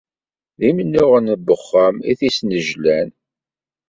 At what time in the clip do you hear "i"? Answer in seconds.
2.11-2.13